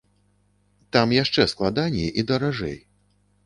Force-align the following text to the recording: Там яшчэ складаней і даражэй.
Там 0.97 1.13
яшчэ 1.17 1.47
складаней 1.53 2.09
і 2.23 2.27
даражэй. 2.33 2.77